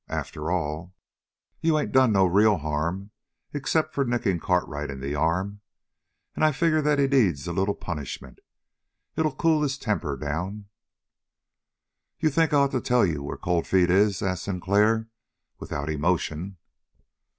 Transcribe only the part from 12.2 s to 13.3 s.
think I ought to tell you